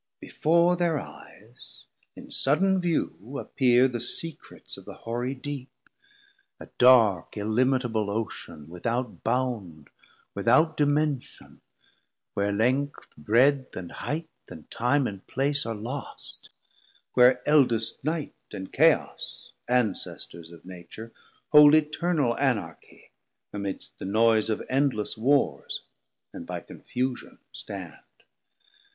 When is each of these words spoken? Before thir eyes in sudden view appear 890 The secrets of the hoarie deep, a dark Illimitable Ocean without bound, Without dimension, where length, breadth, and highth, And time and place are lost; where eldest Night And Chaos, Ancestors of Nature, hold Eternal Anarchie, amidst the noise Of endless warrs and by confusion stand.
Before 0.19 0.75
thir 0.75 0.97
eyes 0.99 1.85
in 2.15 2.31
sudden 2.31 2.81
view 2.81 3.13
appear 3.39 3.81
890 3.81 3.93
The 3.93 3.99
secrets 4.01 4.75
of 4.75 4.85
the 4.85 4.95
hoarie 5.05 5.35
deep, 5.39 5.69
a 6.59 6.65
dark 6.79 7.37
Illimitable 7.37 8.09
Ocean 8.09 8.67
without 8.67 9.23
bound, 9.23 9.91
Without 10.33 10.75
dimension, 10.75 11.61
where 12.33 12.51
length, 12.51 13.15
breadth, 13.15 13.75
and 13.77 13.91
highth, 13.91 14.25
And 14.49 14.67
time 14.71 15.05
and 15.05 15.27
place 15.27 15.67
are 15.67 15.75
lost; 15.75 16.51
where 17.13 17.47
eldest 17.47 18.03
Night 18.03 18.33
And 18.51 18.73
Chaos, 18.73 19.51
Ancestors 19.69 20.51
of 20.51 20.65
Nature, 20.65 21.13
hold 21.51 21.75
Eternal 21.75 22.33
Anarchie, 22.39 23.11
amidst 23.53 23.99
the 23.99 24.05
noise 24.05 24.49
Of 24.49 24.63
endless 24.67 25.15
warrs 25.15 25.83
and 26.33 26.47
by 26.47 26.59
confusion 26.59 27.37
stand. 27.51 28.01